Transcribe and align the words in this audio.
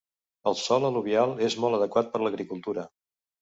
El 0.51 0.55
sòl 0.61 0.87
al·luvial 0.89 1.33
és 1.49 1.57
molt 1.67 1.79
adequat 1.81 2.11
per 2.15 2.23
l'agricultura. 2.25 2.89